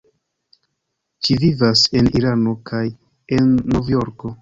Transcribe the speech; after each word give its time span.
Ŝi 1.27 1.37
vivas 1.45 1.85
en 2.01 2.11
Irano 2.21 2.57
kaj 2.73 2.83
en 3.41 3.57
Novjorko. 3.73 4.39